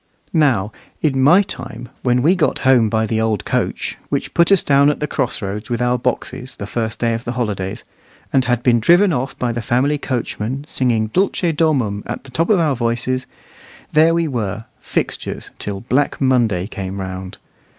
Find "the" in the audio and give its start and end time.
3.05-3.21, 4.99-5.05, 6.55-6.65, 7.23-7.33, 9.51-9.61, 12.23-12.31